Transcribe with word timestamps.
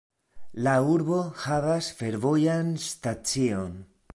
La 0.67 0.71
urbo 0.93 1.19
havas 1.43 1.91
fervojan 1.99 2.73
stacion. 2.89 3.81